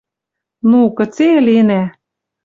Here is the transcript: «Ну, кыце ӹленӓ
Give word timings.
«Ну, 0.69 0.79
кыце 0.97 1.27
ӹленӓ 1.39 1.83